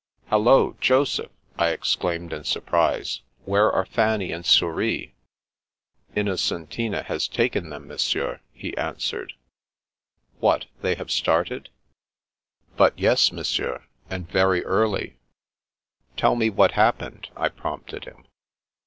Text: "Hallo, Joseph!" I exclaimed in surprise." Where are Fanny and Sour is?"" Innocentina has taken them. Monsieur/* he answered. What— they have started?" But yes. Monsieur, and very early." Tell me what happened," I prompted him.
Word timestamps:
"Hallo, 0.31 0.75
Joseph!" 0.81 1.29
I 1.59 1.69
exclaimed 1.69 2.33
in 2.33 2.43
surprise." 2.43 3.21
Where 3.45 3.71
are 3.71 3.85
Fanny 3.85 4.31
and 4.31 4.43
Sour 4.43 4.81
is?"" 4.81 5.09
Innocentina 6.17 7.05
has 7.05 7.27
taken 7.27 7.69
them. 7.69 7.87
Monsieur/* 7.87 8.39
he 8.51 8.75
answered. 8.77 9.33
What— 10.39 10.65
they 10.81 10.95
have 10.95 11.11
started?" 11.11 11.69
But 12.75 12.97
yes. 12.97 13.31
Monsieur, 13.31 13.83
and 14.09 14.27
very 14.27 14.65
early." 14.65 15.17
Tell 16.17 16.35
me 16.35 16.49
what 16.49 16.71
happened," 16.71 17.29
I 17.37 17.49
prompted 17.49 18.05
him. 18.05 18.25